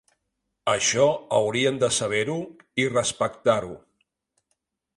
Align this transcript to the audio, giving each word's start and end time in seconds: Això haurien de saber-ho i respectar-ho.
Això 0.71 1.03
haurien 1.39 1.77
de 1.85 1.89
saber-ho 1.99 2.37
i 2.85 2.89
respectar-ho. 2.95 3.73